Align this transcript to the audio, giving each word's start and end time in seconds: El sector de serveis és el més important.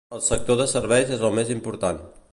El 0.17 0.21
sector 0.27 0.57
de 0.61 0.65
serveis 0.71 1.13
és 1.19 1.27
el 1.29 1.39
més 1.41 1.55
important. 1.57 2.01